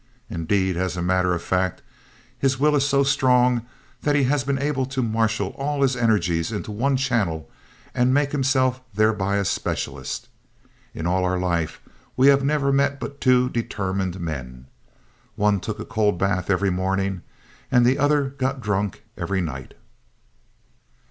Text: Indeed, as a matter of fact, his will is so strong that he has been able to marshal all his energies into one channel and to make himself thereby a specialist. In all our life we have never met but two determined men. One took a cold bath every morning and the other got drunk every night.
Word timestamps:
Indeed, 0.31 0.77
as 0.77 0.97
a 0.97 1.01
matter 1.03 1.35
of 1.35 1.43
fact, 1.43 1.83
his 2.35 2.57
will 2.59 2.75
is 2.75 2.83
so 2.87 3.03
strong 3.03 3.67
that 4.01 4.15
he 4.15 4.23
has 4.23 4.43
been 4.43 4.57
able 4.57 4.87
to 4.87 5.03
marshal 5.03 5.49
all 5.59 5.83
his 5.83 5.95
energies 5.95 6.51
into 6.51 6.71
one 6.71 6.97
channel 6.97 7.51
and 7.93 8.07
to 8.07 8.11
make 8.11 8.31
himself 8.31 8.81
thereby 8.95 9.35
a 9.35 9.45
specialist. 9.45 10.27
In 10.95 11.05
all 11.05 11.23
our 11.23 11.37
life 11.37 11.79
we 12.17 12.29
have 12.29 12.43
never 12.43 12.71
met 12.71 12.99
but 12.99 13.21
two 13.21 13.47
determined 13.51 14.19
men. 14.19 14.65
One 15.35 15.59
took 15.59 15.79
a 15.79 15.85
cold 15.85 16.17
bath 16.17 16.49
every 16.49 16.71
morning 16.71 17.21
and 17.71 17.85
the 17.85 17.99
other 17.99 18.23
got 18.29 18.59
drunk 18.59 19.03
every 19.17 19.39
night. 19.41 19.75